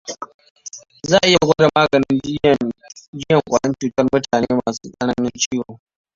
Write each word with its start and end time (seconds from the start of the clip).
Za 1.09 1.17
a 1.23 1.27
iya 1.29 1.41
gwada 1.45 1.67
maganin 1.75 2.17
jiyyan 2.23 3.41
kwayan 3.47 3.73
cutar 3.79 4.05
mutane 4.11 4.47
masu 4.59 4.83
tsananin 4.93 5.31
ciwo. 5.43 5.71